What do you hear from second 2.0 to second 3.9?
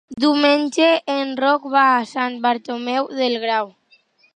Sant Bartomeu del Grau.